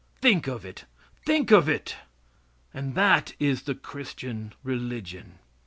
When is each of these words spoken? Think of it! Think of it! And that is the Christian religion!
Think 0.19 0.47
of 0.47 0.65
it! 0.65 0.85
Think 1.27 1.51
of 1.51 1.69
it! 1.69 1.97
And 2.73 2.95
that 2.95 3.35
is 3.37 3.61
the 3.61 3.75
Christian 3.75 4.51
religion! 4.63 5.37